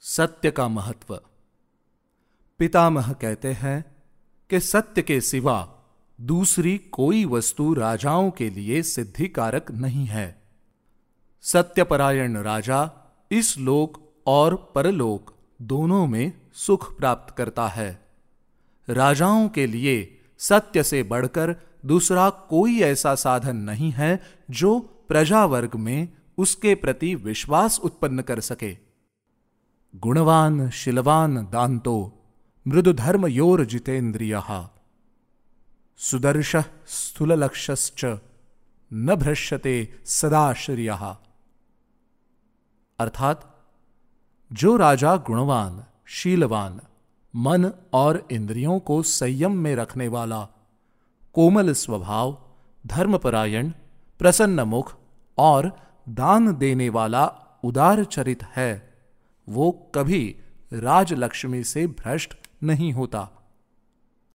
[0.00, 1.20] सत्य का महत्व।
[2.58, 3.96] पितामह कहते हैं
[4.50, 5.74] कि सत्य के सिवा
[6.20, 10.42] दूसरी कोई वस्तु राजाओं के लिए सिद्धिकारक नहीं है।
[11.40, 12.92] सत्यपरायण राजा
[13.30, 18.08] इस लोक और परलोक दोनों में सुख प्राप्त करता है।
[18.88, 21.56] राजाओं के लिए सत्य से बढ़कर
[21.86, 26.08] दूसरा कोई ऐसा साधन नहीं है जो प्रजा वर्ग में
[26.38, 28.87] उसके प्रति विश्वास उत्पन्न कर सके।
[29.96, 32.24] गुणवान, शिलवान दांतो
[32.68, 34.42] मृदु धर्म योर जितेन्द्रिय।
[35.96, 36.56] सुदर्श
[36.86, 38.18] स्थूललक्षश्च,
[38.92, 41.16] न भ्रश्यते सदाश्रिय।
[42.98, 43.66] अर्थात,
[44.52, 46.80] जो राजा गुणवान, शीलवान,
[47.36, 50.48] मन और इंद्रियों को संयम में रखने वाला,
[51.32, 52.42] कोमल स्वभाव,
[52.86, 53.70] धर्मपरायण,
[54.18, 54.96] प्रसन्न मुख
[55.38, 57.26] और दान देने वाला
[57.64, 58.87] उदार चरित है।
[59.48, 60.36] वो कभी
[60.72, 63.37] राजलक्ष्मी से भ्रष्ट नहीं होता।